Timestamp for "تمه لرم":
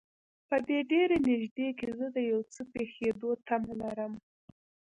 3.47-4.13